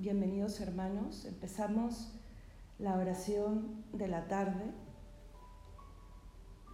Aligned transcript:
Bienvenidos 0.00 0.62
hermanos. 0.62 1.26
Empezamos 1.26 2.08
la 2.78 2.96
oración 2.96 3.84
de 3.92 4.08
la 4.08 4.28
tarde 4.28 4.64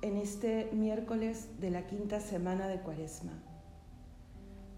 en 0.02 0.16
este 0.16 0.70
miércoles 0.72 1.48
de 1.58 1.72
la 1.72 1.88
quinta 1.88 2.20
semana 2.20 2.68
de 2.68 2.78
Cuaresma. 2.82 3.32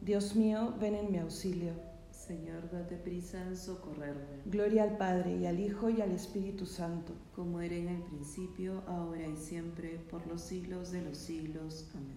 Dios 0.00 0.34
mío, 0.34 0.72
ven 0.80 0.94
en 0.94 1.12
mi 1.12 1.18
auxilio. 1.18 1.74
Señor, 2.10 2.70
date 2.70 2.96
prisa 2.96 3.38
en 3.42 3.54
socorrerme. 3.54 4.40
Gloria 4.46 4.84
al 4.84 4.96
Padre 4.96 5.36
y 5.36 5.44
al 5.44 5.60
Hijo 5.60 5.90
y 5.90 6.00
al 6.00 6.12
Espíritu 6.12 6.64
Santo. 6.64 7.12
Como 7.36 7.60
era 7.60 7.74
en 7.74 7.88
el 7.88 8.02
principio, 8.04 8.82
ahora 8.86 9.26
y 9.26 9.36
siempre, 9.36 9.98
por 10.10 10.26
los 10.26 10.40
siglos 10.40 10.90
de 10.90 11.02
los 11.02 11.18
siglos. 11.18 11.90
Amén. 11.94 12.16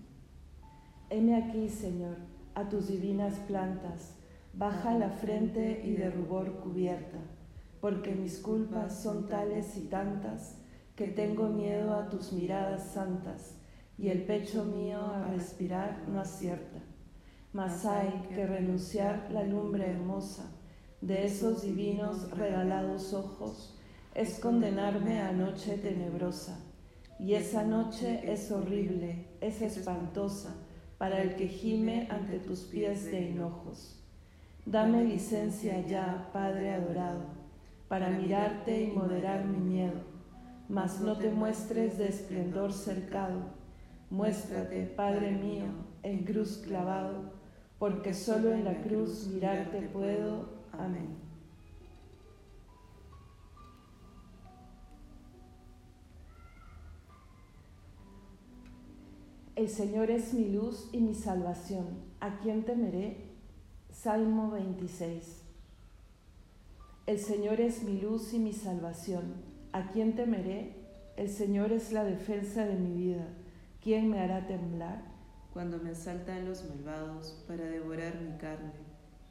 Heme 1.10 1.36
aquí, 1.36 1.68
Señor, 1.68 2.16
a 2.56 2.70
tus 2.70 2.88
divinas 2.88 3.36
plantas 3.50 4.14
baja 4.54 4.98
la 4.98 5.10
frente 5.10 5.82
y 5.84 5.94
de 5.94 6.10
rubor 6.10 6.60
cubierta, 6.60 7.18
porque 7.80 8.14
mis 8.14 8.40
culpas 8.40 9.02
son 9.02 9.28
tales 9.28 9.78
y 9.78 9.88
tantas 9.88 10.58
que 10.96 11.08
tengo 11.08 11.50
miedo 11.50 11.96
a 11.96 12.10
tus 12.10 12.34
miradas 12.34 12.92
santas 12.92 13.56
y 13.98 14.10
el 14.10 14.24
pecho 14.24 14.66
mío 14.66 15.00
a 15.00 15.28
respirar 15.28 16.08
no 16.08 16.20
acierta. 16.20 16.80
Mas 17.54 17.86
hay 17.86 18.28
que 18.34 18.46
renunciar 18.46 19.30
la 19.32 19.44
lumbre 19.44 19.90
hermosa 19.90 20.52
de 21.02 21.26
esos 21.26 21.64
divinos 21.64 22.30
regalados 22.32 23.14
ojos, 23.14 23.78
es 24.14 24.40
condenarme 24.40 25.22
a 25.22 25.32
noche 25.32 25.78
tenebrosa. 25.78 26.60
Y 27.20 27.34
esa 27.34 27.64
noche 27.64 28.32
es 28.32 28.52
horrible, 28.52 29.28
es 29.42 29.62
espantosa 29.62 30.56
para 30.98 31.22
el 31.22 31.36
que 31.36 31.48
gime 31.48 32.08
ante 32.10 32.40
tus 32.40 32.62
pies 32.62 33.06
de 33.06 33.30
hinojos. 33.30 34.01
Dame 34.66 35.04
licencia 35.04 35.82
ya, 35.82 36.30
Padre 36.32 36.74
adorado, 36.76 37.22
para 37.88 38.10
mirarte 38.10 38.84
y 38.84 38.92
moderar 38.92 39.44
mi 39.44 39.58
miedo, 39.58 40.02
mas 40.70 41.02
no 41.02 41.18
te 41.18 41.32
muestres 41.32 41.98
de 41.98 42.08
esplendor 42.08 42.72
cercado. 42.72 43.42
Muéstrate, 44.12 44.86
Padre 44.86 45.32
mío, 45.32 45.66
en 46.04 46.24
cruz 46.24 46.62
clavado, 46.66 47.34
porque 47.80 48.14
solo 48.14 48.54
en 48.54 48.64
la 48.64 48.82
cruz 48.84 49.28
mirarte 49.34 49.82
puedo. 49.82 50.50
Amén. 50.74 51.18
El 59.56 59.70
Señor 59.70 60.12
es 60.12 60.34
mi 60.34 60.50
luz 60.50 60.90
y 60.92 61.00
mi 61.00 61.16
salvación. 61.16 61.88
¿A 62.20 62.38
quién 62.40 62.64
temeré? 62.64 63.31
Salmo 64.02 64.50
26. 64.50 65.44
El 67.06 67.20
Señor 67.20 67.62
es 67.62 67.84
mi 67.84 68.02
luz 68.02 68.34
y 68.34 68.40
mi 68.40 68.52
salvación. 68.52 69.36
¿A 69.74 69.92
quién 69.92 70.16
temeré? 70.16 70.76
El 71.18 71.30
Señor 71.30 71.72
es 71.72 71.92
la 71.92 72.04
defensa 72.04 72.66
de 72.66 72.74
mi 72.78 72.96
vida. 72.96 73.28
¿Quién 73.80 74.10
me 74.10 74.20
hará 74.20 74.48
temblar? 74.48 75.04
Cuando 75.54 75.78
me 75.78 75.92
asaltan 75.92 76.46
los 76.46 76.68
malvados 76.68 77.46
para 77.48 77.66
devorar 77.66 78.20
mi 78.22 78.40
carne, 78.40 78.74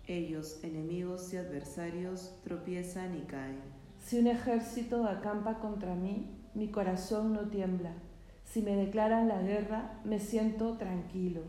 ellos, 0.07 0.63
enemigos 0.63 1.35
y 1.35 1.39
adversarios, 1.39 2.37
tropiezan 2.45 3.19
y 3.19 3.23
caen. 3.23 3.59
Si 3.99 4.21
un 4.21 4.29
ejército 4.29 5.05
acampa 5.05 5.59
contra 5.59 5.97
mí, 5.97 6.31
mi 6.55 6.69
corazón 6.69 7.33
no 7.33 7.49
tiembla. 7.49 7.95
Si 8.45 8.63
me 8.63 8.77
declaran 8.77 9.27
la 9.27 9.43
guerra, 9.43 10.01
me 10.05 10.21
siento 10.21 10.77
tranquilo. 10.77 11.43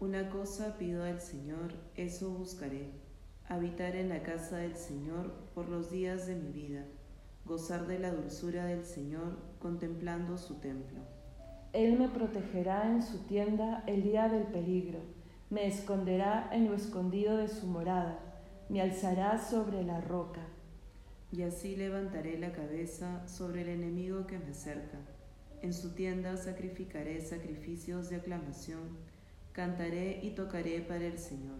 Una 0.00 0.30
cosa 0.30 0.78
pido 0.78 1.02
al 1.02 1.20
Señor, 1.20 1.74
eso 1.96 2.30
buscaré, 2.30 2.92
habitar 3.48 3.96
en 3.96 4.08
la 4.10 4.22
casa 4.22 4.58
del 4.58 4.76
Señor 4.76 5.32
por 5.56 5.68
los 5.68 5.90
días 5.90 6.28
de 6.28 6.36
mi 6.36 6.52
vida, 6.52 6.84
gozar 7.44 7.88
de 7.88 7.98
la 7.98 8.12
dulzura 8.12 8.66
del 8.66 8.84
Señor 8.84 9.36
contemplando 9.58 10.38
su 10.38 10.60
templo. 10.60 11.00
Él 11.72 11.98
me 11.98 12.08
protegerá 12.08 12.88
en 12.88 13.02
su 13.02 13.24
tienda 13.24 13.82
el 13.88 14.04
día 14.04 14.28
del 14.28 14.44
peligro, 14.44 15.00
me 15.50 15.66
esconderá 15.66 16.48
en 16.52 16.66
lo 16.66 16.74
escondido 16.76 17.36
de 17.36 17.48
su 17.48 17.66
morada, 17.66 18.20
me 18.68 18.80
alzará 18.80 19.40
sobre 19.40 19.82
la 19.82 20.00
roca. 20.00 20.46
Y 21.32 21.42
así 21.42 21.74
levantaré 21.74 22.38
la 22.38 22.52
cabeza 22.52 23.26
sobre 23.26 23.62
el 23.62 23.70
enemigo 23.70 24.28
que 24.28 24.38
me 24.38 24.50
acerca. 24.50 24.98
En 25.60 25.72
su 25.74 25.92
tienda 25.94 26.36
sacrificaré 26.36 27.20
sacrificios 27.20 28.10
de 28.10 28.16
aclamación 28.16 29.17
Cantaré 29.58 30.20
y 30.22 30.30
tocaré 30.36 30.82
para 30.82 31.04
el 31.04 31.18
Señor. 31.18 31.58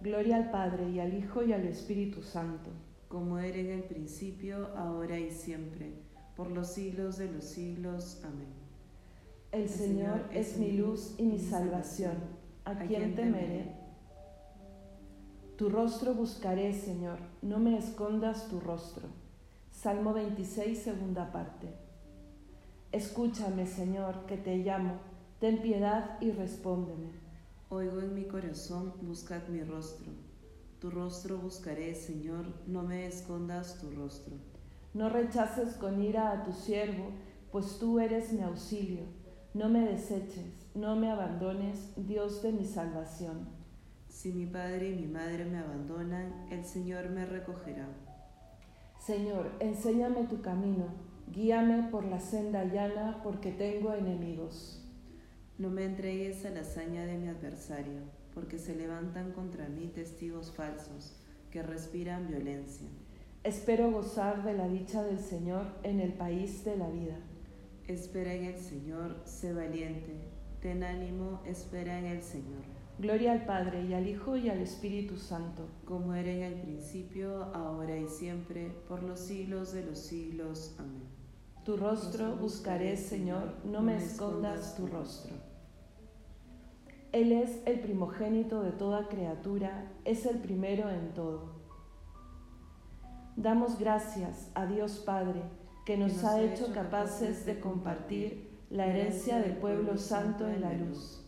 Gloria 0.00 0.36
al 0.36 0.50
Padre 0.50 0.88
y 0.88 0.98
al 0.98 1.12
Hijo 1.12 1.42
y 1.42 1.52
al 1.52 1.66
Espíritu 1.66 2.22
Santo. 2.22 2.70
Como 3.06 3.38
era 3.38 3.58
en 3.58 3.70
el 3.70 3.82
principio, 3.82 4.70
ahora 4.74 5.18
y 5.18 5.30
siempre, 5.30 5.92
por 6.36 6.50
los 6.50 6.68
siglos 6.68 7.18
de 7.18 7.30
los 7.30 7.44
siglos. 7.44 8.22
Amén. 8.24 8.48
El, 9.52 9.68
Señor, 9.68 10.22
es 10.32 10.56
mi 10.56 10.72
luz 10.72 11.16
y 11.18 11.24
mi 11.24 11.38
salvación. 11.38 12.16
¿A, 12.64 12.76
quién 12.78 13.14
temeré? 13.14 13.74
Tu 15.58 15.68
rostro 15.68 16.14
buscaré, 16.14 16.72
Señor, 16.72 17.18
no 17.42 17.58
me 17.58 17.76
escondas 17.76 18.48
tu 18.48 18.58
rostro. 18.58 19.06
Salmo 19.70 20.14
26, 20.14 20.78
segunda 20.78 21.30
parte. 21.30 21.68
Escúchame, 22.90 23.66
Señor, 23.66 24.24
que 24.24 24.38
te 24.38 24.56
llamo, 24.56 24.94
ten 25.40 25.60
piedad 25.60 26.16
y 26.22 26.30
respóndeme. 26.30 27.23
Oigo 27.74 27.98
en 27.98 28.14
mi 28.14 28.22
corazón, 28.22 28.92
buscad 29.02 29.48
mi 29.48 29.64
rostro. 29.64 30.12
Tu 30.78 30.90
rostro 30.92 31.38
buscaré, 31.38 31.96
Señor, 31.96 32.46
no 32.68 32.84
me 32.84 33.04
escondas 33.04 33.80
tu 33.80 33.90
rostro. 33.90 34.36
No 34.92 35.08
rechaces 35.08 35.74
con 35.74 36.00
ira 36.00 36.30
a 36.30 36.44
tu 36.44 36.52
siervo, 36.52 37.10
pues 37.50 37.80
tú 37.80 37.98
eres 37.98 38.32
mi 38.32 38.42
auxilio. 38.42 39.02
No 39.54 39.68
me 39.68 39.80
deseches, 39.80 40.68
no 40.76 40.94
me 40.94 41.10
abandones, 41.10 41.90
Dios 41.96 42.42
de 42.42 42.52
mi 42.52 42.64
salvación. 42.64 43.48
Si 44.06 44.30
mi 44.32 44.46
padre 44.46 44.90
y 44.90 44.94
mi 44.94 45.08
madre 45.08 45.44
me 45.44 45.58
abandonan, 45.58 46.46
el 46.52 46.64
Señor 46.64 47.10
me 47.10 47.26
recogerá. 47.26 47.88
Señor, 49.00 49.50
enséñame 49.58 50.28
tu 50.28 50.40
camino, 50.42 50.86
guíame 51.26 51.88
por 51.90 52.04
la 52.04 52.20
senda 52.20 52.66
llana, 52.66 53.20
porque 53.24 53.50
tengo 53.50 53.92
enemigos. 53.92 54.83
No 55.56 55.70
me 55.70 55.84
entregues 55.84 56.44
a 56.44 56.50
la 56.50 56.62
hazaña 56.62 57.06
de 57.06 57.16
mi 57.16 57.28
adversario, 57.28 58.00
porque 58.34 58.58
se 58.58 58.74
levantan 58.74 59.30
contra 59.30 59.68
mí 59.68 59.86
testigos 59.86 60.50
falsos 60.50 61.14
que 61.52 61.62
respiran 61.62 62.26
violencia. 62.26 62.88
Espero 63.44 63.92
gozar 63.92 64.42
de 64.42 64.54
la 64.54 64.66
dicha 64.66 65.04
del 65.04 65.20
Señor 65.20 65.66
en 65.84 66.00
el 66.00 66.12
país 66.14 66.64
de 66.64 66.76
la 66.76 66.88
vida. 66.88 67.18
Espera 67.86 68.34
en 68.34 68.46
el 68.46 68.58
Señor, 68.58 69.22
sé 69.26 69.52
valiente. 69.52 70.16
Ten 70.60 70.82
ánimo, 70.82 71.40
espera 71.46 72.00
en 72.00 72.06
el 72.06 72.22
Señor. 72.22 72.64
Gloria 72.98 73.30
al 73.30 73.44
Padre 73.44 73.84
y 73.84 73.94
al 73.94 74.08
Hijo 74.08 74.36
y 74.36 74.48
al 74.48 74.58
Espíritu 74.58 75.18
Santo. 75.18 75.68
Como 75.84 76.14
era 76.14 76.32
en 76.32 76.42
el 76.42 76.60
principio, 76.62 77.44
ahora 77.54 77.96
y 77.96 78.08
siempre, 78.08 78.72
por 78.88 79.04
los 79.04 79.20
siglos 79.20 79.72
de 79.72 79.84
los 79.84 80.00
siglos. 80.00 80.74
Amén. 80.80 81.23
Tu 81.64 81.78
rostro 81.78 82.36
buscaré, 82.36 82.94
Señor, 82.94 83.54
no 83.64 83.80
me 83.80 83.96
escondas 83.96 84.76
tu 84.76 84.86
rostro. 84.86 85.32
Él 87.10 87.32
es 87.32 87.62
el 87.64 87.80
primogénito 87.80 88.62
de 88.62 88.72
toda 88.72 89.08
criatura, 89.08 89.90
es 90.04 90.26
el 90.26 90.40
primero 90.40 90.90
en 90.90 91.14
todo. 91.14 91.54
Damos 93.36 93.78
gracias 93.78 94.50
a 94.54 94.66
Dios 94.66 95.02
Padre, 95.06 95.40
que 95.86 95.96
nos 95.96 96.22
ha 96.22 96.42
hecho 96.42 96.70
capaces 96.74 97.46
de 97.46 97.58
compartir 97.60 98.50
la 98.68 98.86
herencia 98.86 99.38
del 99.38 99.56
pueblo 99.56 99.96
santo 99.96 100.46
en 100.46 100.60
la 100.60 100.74
luz. 100.74 101.24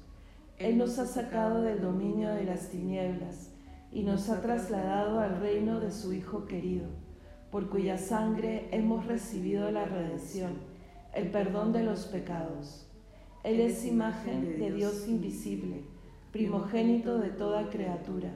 Él 0.59 0.77
nos 0.77 0.99
ha 0.99 1.07
sacado 1.07 1.63
del 1.63 1.81
dominio 1.81 2.29
de 2.35 2.45
las 2.45 2.69
tinieblas 2.69 3.53
y 3.91 4.03
nos 4.03 4.29
ha 4.29 4.43
trasladado 4.43 5.19
al 5.19 5.41
reino 5.41 5.81
de 5.81 5.93
su 5.93 6.13
Hijo 6.13 6.45
querido 6.45 7.06
por 7.51 7.69
cuya 7.69 7.99
sangre 7.99 8.69
hemos 8.73 9.07
recibido 9.07 9.71
la 9.71 9.85
redención, 9.85 10.55
el 11.15 11.31
perdón 11.31 11.73
de 11.73 11.85
los 11.85 12.07
pecados. 12.07 12.87
Él 13.45 13.61
es 13.61 13.85
imagen 13.85 14.59
de 14.59 14.73
Dios 14.73 15.07
invisible, 15.07 15.85
primogénito 16.33 17.19
de 17.19 17.31
toda 17.31 17.71
criatura, 17.71 18.35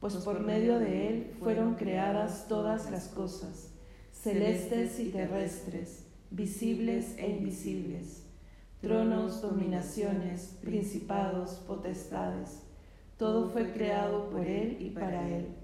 pues 0.00 0.14
por 0.16 0.40
medio 0.40 0.78
de 0.78 1.08
Él 1.08 1.36
fueron 1.40 1.74
creadas 1.74 2.46
todas 2.48 2.90
las 2.90 3.08
cosas, 3.08 3.72
celestes 4.12 5.00
y 5.00 5.10
terrestres, 5.10 6.06
visibles 6.30 7.16
e 7.18 7.30
invisibles, 7.30 8.26
tronos, 8.80 9.42
dominaciones, 9.42 10.58
principados, 10.62 11.62
potestades. 11.66 12.62
Todo 13.16 13.50
fue 13.50 13.72
creado 13.72 14.30
por 14.30 14.46
Él 14.46 14.76
y 14.80 14.90
para 14.90 15.28
Él 15.28 15.63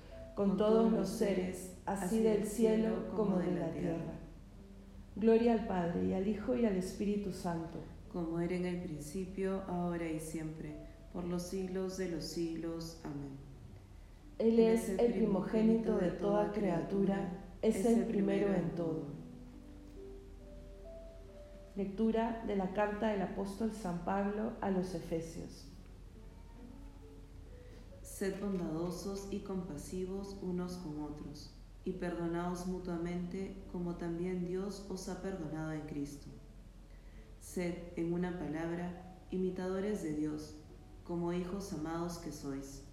con 0.41 0.57
todos 0.57 0.91
los 0.91 1.07
seres, 1.07 1.77
así 1.85 2.23
del 2.23 2.47
cielo 2.47 3.11
como 3.15 3.37
de 3.37 3.51
la 3.51 3.71
tierra. 3.73 4.15
Gloria 5.15 5.53
al 5.53 5.67
Padre 5.67 6.05
y 6.05 6.13
al 6.15 6.27
Hijo 6.27 6.55
y 6.55 6.65
al 6.65 6.77
Espíritu 6.77 7.31
Santo, 7.31 7.77
como 8.11 8.39
era 8.39 8.55
en 8.55 8.65
el 8.65 8.81
principio, 8.81 9.61
ahora 9.67 10.09
y 10.09 10.19
siempre, 10.19 10.77
por 11.13 11.25
los 11.25 11.43
siglos 11.43 11.95
de 11.99 12.09
los 12.09 12.23
siglos. 12.25 12.99
Amén. 13.03 13.37
Él 14.39 14.57
es 14.57 14.89
el 14.89 15.13
primogénito 15.13 15.99
de 15.99 16.09
toda 16.09 16.51
criatura, 16.51 17.37
es 17.61 17.85
el 17.85 18.05
primero 18.05 18.51
en 18.51 18.71
todo. 18.71 19.09
Lectura 21.75 22.43
de 22.47 22.55
la 22.55 22.73
carta 22.73 23.09
del 23.09 23.21
apóstol 23.21 23.73
San 23.73 24.03
Pablo 24.05 24.53
a 24.59 24.71
los 24.71 24.95
Efesios. 24.95 25.70
Sed 28.21 28.39
bondadosos 28.39 29.29
y 29.31 29.39
compasivos 29.39 30.37
unos 30.43 30.73
con 30.73 31.01
otros, 31.01 31.55
y 31.83 31.93
perdonaos 31.93 32.67
mutuamente 32.67 33.63
como 33.71 33.95
también 33.95 34.45
Dios 34.45 34.85
os 34.89 35.09
ha 35.09 35.23
perdonado 35.23 35.71
en 35.71 35.81
Cristo. 35.87 36.27
Sed, 37.39 37.73
en 37.95 38.13
una 38.13 38.37
palabra, 38.37 39.17
imitadores 39.31 40.03
de 40.03 40.13
Dios, 40.13 40.53
como 41.03 41.33
hijos 41.33 41.73
amados 41.73 42.19
que 42.19 42.31
sois, 42.31 42.83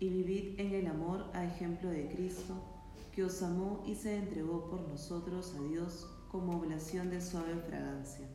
y 0.00 0.08
vivid 0.08 0.58
en 0.58 0.72
el 0.72 0.86
amor 0.86 1.26
a 1.34 1.44
ejemplo 1.44 1.90
de 1.90 2.08
Cristo, 2.08 2.54
que 3.14 3.24
os 3.24 3.42
amó 3.42 3.84
y 3.86 3.94
se 3.94 4.16
entregó 4.16 4.70
por 4.70 4.88
nosotros 4.88 5.54
a 5.54 5.62
Dios 5.64 6.08
como 6.30 6.56
oblación 6.56 7.10
de 7.10 7.20
suave 7.20 7.56
fragancia. 7.68 8.26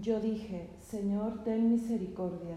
Yo 0.00 0.20
dije, 0.20 0.70
Señor, 0.78 1.42
ten 1.42 1.70
misericordia. 1.70 2.56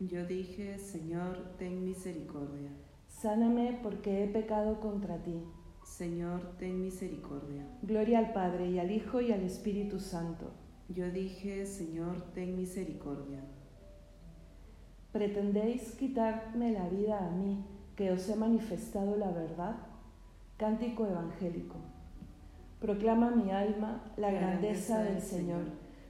Yo 0.00 0.26
dije, 0.26 0.78
Señor, 0.78 1.54
ten 1.58 1.84
misericordia. 1.84 2.70
Sáname 3.06 3.78
porque 3.84 4.24
he 4.24 4.26
pecado 4.26 4.80
contra 4.80 5.22
ti. 5.22 5.44
Señor, 5.84 6.56
ten 6.58 6.82
misericordia. 6.82 7.64
Gloria 7.82 8.18
al 8.18 8.32
Padre 8.32 8.68
y 8.68 8.80
al 8.80 8.90
Hijo 8.90 9.20
y 9.20 9.30
al 9.30 9.42
Espíritu 9.42 10.00
Santo. 10.00 10.50
Yo 10.88 11.08
dije, 11.12 11.66
Señor, 11.66 12.22
ten 12.34 12.56
misericordia. 12.56 13.44
¿Pretendéis 15.12 15.92
quitarme 15.92 16.72
la 16.72 16.88
vida 16.88 17.24
a 17.24 17.30
mí, 17.30 17.64
que 17.94 18.10
os 18.10 18.28
he 18.28 18.34
manifestado 18.34 19.16
la 19.16 19.30
verdad? 19.30 19.76
Cántico 20.56 21.06
evangélico. 21.06 21.76
Proclama 22.80 23.30
mi 23.30 23.52
alma 23.52 24.12
la 24.16 24.32
grandeza 24.32 25.04
del 25.04 25.20
Señor 25.20 25.85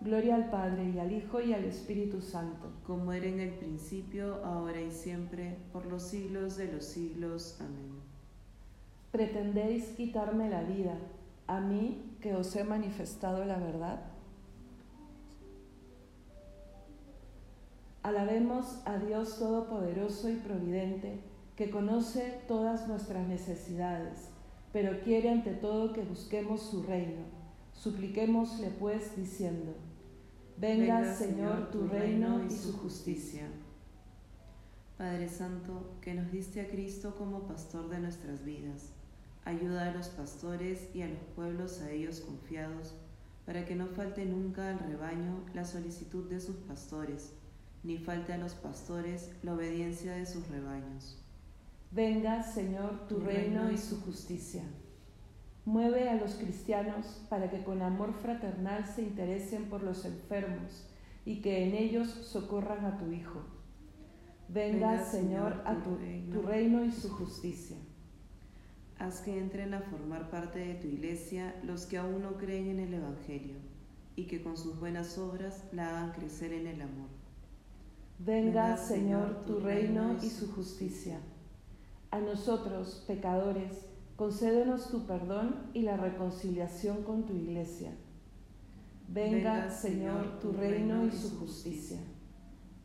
Gloria 0.00 0.34
al 0.34 0.50
Padre 0.50 0.90
y 0.90 0.98
al 0.98 1.10
Hijo 1.12 1.40
y 1.40 1.54
al 1.54 1.64
Espíritu 1.64 2.20
Santo. 2.20 2.70
Como 2.86 3.12
era 3.12 3.26
en 3.26 3.40
el 3.40 3.50
principio, 3.50 4.44
ahora 4.44 4.80
y 4.80 4.90
siempre, 4.90 5.56
por 5.72 5.86
los 5.86 6.02
siglos 6.02 6.56
de 6.56 6.72
los 6.72 6.84
siglos. 6.84 7.56
Amén. 7.60 8.00
¿Pretendéis 9.10 9.86
quitarme 9.96 10.50
la 10.50 10.62
vida, 10.62 10.98
a 11.46 11.60
mí 11.60 12.16
que 12.20 12.34
os 12.34 12.54
he 12.54 12.64
manifestado 12.64 13.44
la 13.46 13.56
verdad? 13.56 14.02
Alabemos 18.02 18.82
a 18.84 18.98
Dios 18.98 19.38
Todopoderoso 19.38 20.28
y 20.28 20.36
Providente, 20.36 21.18
que 21.56 21.70
conoce 21.70 22.42
todas 22.46 22.86
nuestras 22.86 23.26
necesidades, 23.26 24.28
pero 24.72 25.00
quiere 25.00 25.30
ante 25.30 25.52
todo 25.54 25.94
que 25.94 26.02
busquemos 26.02 26.60
su 26.60 26.82
reino. 26.82 27.22
Supliquémosle 27.72 28.68
pues 28.78 29.16
diciendo, 29.16 29.72
Venga, 30.58 31.14
Señor, 31.14 31.70
tu 31.70 31.86
reino 31.86 32.42
y 32.42 32.50
su 32.50 32.72
justicia. 32.78 33.46
Padre 34.96 35.28
Santo, 35.28 35.98
que 36.00 36.14
nos 36.14 36.32
diste 36.32 36.62
a 36.62 36.68
Cristo 36.68 37.14
como 37.14 37.46
pastor 37.46 37.90
de 37.90 38.00
nuestras 38.00 38.42
vidas, 38.42 38.92
ayuda 39.44 39.90
a 39.90 39.94
los 39.94 40.08
pastores 40.08 40.88
y 40.94 41.02
a 41.02 41.08
los 41.08 41.22
pueblos 41.34 41.82
a 41.82 41.90
ellos 41.90 42.20
confiados, 42.20 42.94
para 43.44 43.66
que 43.66 43.76
no 43.76 43.86
falte 43.88 44.24
nunca 44.24 44.70
al 44.70 44.78
rebaño 44.78 45.44
la 45.52 45.66
solicitud 45.66 46.28
de 46.30 46.40
sus 46.40 46.56
pastores, 46.56 47.34
ni 47.84 47.98
falte 47.98 48.32
a 48.32 48.38
los 48.38 48.54
pastores 48.54 49.30
la 49.42 49.52
obediencia 49.52 50.14
de 50.14 50.24
sus 50.24 50.48
rebaños. 50.48 51.22
Venga, 51.90 52.42
Señor, 52.42 53.06
tu, 53.08 53.20
reino 53.20 53.70
y 53.70 53.76
su 53.76 54.00
justicia. 54.00 54.62
Mueve 55.66 56.08
a 56.08 56.14
los 56.14 56.36
cristianos 56.36 57.26
para 57.28 57.50
que 57.50 57.62
con 57.62 57.82
amor 57.82 58.14
fraternal 58.14 58.86
se 58.86 59.02
interesen 59.02 59.68
por 59.68 59.82
los 59.82 60.04
enfermos 60.04 60.88
y 61.24 61.42
que 61.42 61.66
en 61.66 61.74
ellos 61.74 62.08
socorran 62.08 62.86
a 62.86 62.96
tu 62.96 63.10
Hijo. 63.10 63.42
Venga, 64.48 65.04
Señor, 65.04 65.62
a 65.66 65.74
tu, 65.82 65.98
tu 66.32 66.46
reino 66.46 66.84
y 66.84 66.92
su 66.92 67.10
justicia. 67.10 67.76
Haz 68.98 69.20
que 69.20 69.36
entren 69.36 69.74
a 69.74 69.80
formar 69.80 70.30
parte 70.30 70.60
de 70.60 70.74
tu 70.76 70.86
iglesia 70.86 71.54
los 71.64 71.84
que 71.84 71.98
aún 71.98 72.22
no 72.22 72.38
creen 72.38 72.68
en 72.70 72.78
el 72.78 72.94
Evangelio 72.94 73.56
y 74.14 74.26
que 74.26 74.42
con 74.42 74.56
sus 74.56 74.78
buenas 74.78 75.18
obras 75.18 75.64
la 75.72 75.88
hagan 75.88 76.12
crecer 76.12 76.52
en 76.52 76.68
el 76.68 76.80
amor. 76.80 77.08
Venga, 78.18 78.76
Señor, 78.76 79.44
tu 79.44 79.58
reino 79.58 80.16
y 80.22 80.30
su 80.30 80.50
justicia. 80.52 81.18
A 82.10 82.20
nosotros, 82.20 83.04
pecadores, 83.06 83.85
concédenos 84.16 84.90
tu 84.90 85.06
perdón 85.06 85.70
y 85.74 85.82
la 85.82 85.96
reconciliación 85.96 87.02
con 87.02 87.24
tu 87.24 87.34
iglesia. 87.34 87.92
Venga, 89.08 89.70
Señor, 89.70 90.40
tu 90.40 90.52
reino 90.52 91.06
y 91.06 91.12
su 91.12 91.38
justicia. 91.38 92.00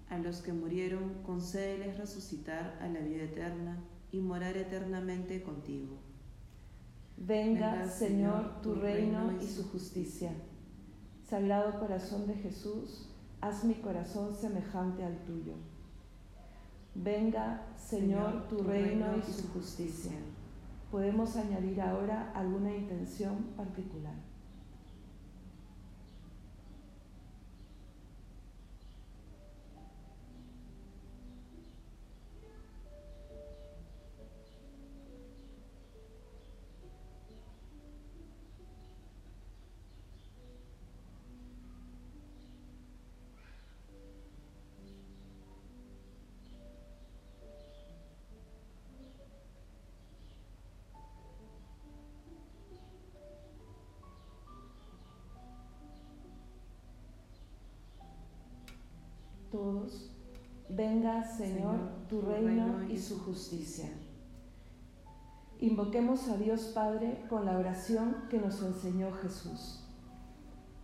A 0.10 0.18
los 0.20 0.42
que 0.42 0.52
murieron, 0.52 1.24
concédeles 1.26 1.98
resucitar 1.98 2.78
a 2.82 2.88
la 2.88 3.00
vida 3.00 3.24
eterna 3.24 3.82
y 4.12 4.20
morar 4.20 4.58
eternamente 4.58 5.42
contigo. 5.42 5.98
Venga, 7.18 7.88
Señor, 7.88 8.62
tu 8.62 8.76
reino 8.76 9.32
y 9.42 9.48
su 9.48 9.64
justicia. 9.70 10.32
Sagrado 11.30 11.80
corazón 11.80 12.28
de 12.28 12.36
Jesús, 12.36 13.10
haz 13.40 13.64
mi 13.64 13.76
corazón 13.76 14.36
semejante 14.36 15.04
al 15.04 15.24
tuyo. 15.24 15.54
Venga, 16.94 17.68
Señor, 17.78 18.50
tu 18.50 18.58
reino 18.64 19.18
y 19.18 19.32
su 19.32 19.48
justicia. 19.50 20.12
Podemos 20.92 21.38
añadir 21.38 21.82
ahora 21.82 22.32
alguna 22.36 22.76
intención 22.76 23.54
particular. 23.56 24.31
Venga 60.82 61.24
Señor 61.24 61.78
tu 62.10 62.22
reino 62.22 62.84
y 62.90 62.98
su 62.98 63.20
justicia. 63.20 63.88
Invoquemos 65.60 66.28
a 66.28 66.38
Dios 66.38 66.72
Padre 66.74 67.24
con 67.30 67.46
la 67.46 67.60
oración 67.60 68.16
que 68.32 68.40
nos 68.40 68.64
enseñó 68.64 69.12
Jesús. 69.22 69.88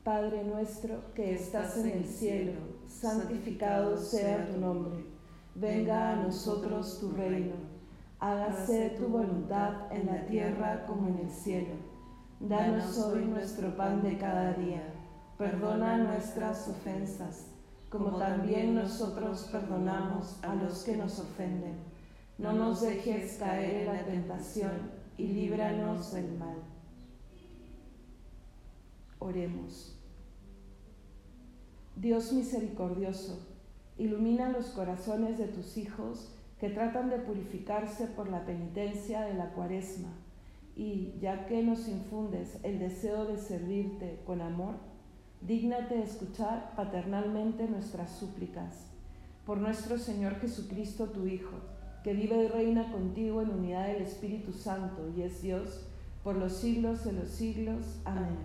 Padre 0.04 0.44
nuestro 0.44 1.12
que 1.16 1.34
estás 1.34 1.78
en 1.78 1.90
el 1.90 2.06
cielo, 2.06 2.60
santificado 2.88 3.98
sea 3.98 4.48
tu 4.48 4.60
nombre. 4.60 5.04
Venga 5.56 6.12
a 6.12 6.16
nosotros 6.18 7.00
tu 7.00 7.14
reino. 7.14 7.56
Hágase 8.20 8.92
tu 9.00 9.08
voluntad 9.08 9.92
en 9.92 10.06
la 10.06 10.28
tierra 10.28 10.86
como 10.86 11.08
en 11.08 11.26
el 11.26 11.32
cielo. 11.32 11.74
Danos 12.40 13.00
hoy 13.00 13.26
nuestro 13.26 13.76
pan 13.76 14.04
de 14.04 14.16
cada 14.20 14.54
día. 14.54 14.94
Perdona 15.40 15.98
nuestras 15.98 16.68
ofensas 16.68 17.57
como 17.98 18.18
también 18.18 18.76
nosotros 18.76 19.50
perdonamos 19.52 20.38
a 20.44 20.54
los 20.54 20.84
que 20.84 20.96
nos 20.96 21.20
ofenden. 21.20 21.78
No 22.38 22.54
nos 22.54 22.82
dejes 22.82 23.38
caer 23.38 23.88
en 23.88 23.94
la 23.94 24.06
tentación 24.06 24.92
y 25.18 25.28
líbranos 25.28 26.14
del 26.14 26.38
mal. 26.38 26.58
Oremos. 29.18 29.98
Dios 31.96 32.32
misericordioso, 32.34 33.48
ilumina 33.98 34.50
los 34.50 34.68
corazones 34.68 35.40
de 35.40 35.48
tus 35.48 35.78
hijos 35.78 36.32
que 36.60 36.70
tratan 36.70 37.10
de 37.10 37.18
purificarse 37.18 38.06
por 38.06 38.30
la 38.30 38.46
penitencia 38.46 39.22
de 39.22 39.34
la 39.34 39.54
cuaresma 39.54 40.14
y, 40.76 41.16
ya 41.20 41.48
que 41.48 41.64
nos 41.64 41.88
infundes 41.88 42.60
el 42.62 42.78
deseo 42.78 43.26
de 43.26 43.40
servirte 43.40 44.22
con 44.24 44.42
amor, 44.42 44.76
dígnate 45.42 46.02
escuchar 46.02 46.74
paternalmente 46.76 47.68
nuestras 47.68 48.12
súplicas. 48.12 48.88
Por 49.46 49.60
nuestro 49.60 49.98
Señor 49.98 50.40
Jesucristo, 50.40 51.08
tu 51.08 51.28
Hijo, 51.28 51.58
que 52.04 52.14
vive 52.14 52.44
y 52.44 52.48
reina 52.48 52.92
contigo 52.92 53.42
en 53.42 53.50
unidad 53.50 53.88
del 53.88 54.02
Espíritu 54.02 54.52
Santo 54.52 55.10
y 55.16 55.22
es 55.22 55.42
Dios, 55.42 55.86
por 56.24 56.36
los 56.36 56.54
siglos 56.54 57.04
de 57.04 57.14
los 57.14 57.30
siglos. 57.30 58.00
Amén. 58.06 58.38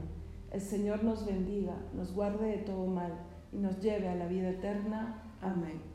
El 0.53 0.61
Señor 0.61 1.03
nos 1.03 1.27
bendiga, 1.27 1.77
nos 1.95 2.13
guarde 2.13 2.47
de 2.47 2.59
todo 2.59 2.87
mal 2.87 3.13
y 3.53 3.57
nos 3.57 3.81
lleve 3.81 4.09
a 4.09 4.15
la 4.15 4.27
vida 4.27 4.51
eterna. 4.51 5.23
Amén. 5.41 5.92